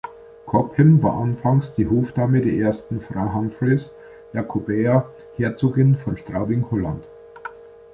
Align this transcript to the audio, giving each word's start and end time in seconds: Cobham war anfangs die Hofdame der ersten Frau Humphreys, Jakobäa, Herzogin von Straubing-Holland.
Cobham 0.47 1.03
war 1.03 1.17
anfangs 1.21 1.75
die 1.75 1.85
Hofdame 1.87 2.41
der 2.41 2.53
ersten 2.53 3.01
Frau 3.01 3.33
Humphreys, 3.35 3.93
Jakobäa, 4.33 5.11
Herzogin 5.37 5.95
von 5.95 6.17
Straubing-Holland. 6.17 7.07